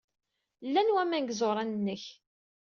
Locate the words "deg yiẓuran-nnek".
1.23-2.03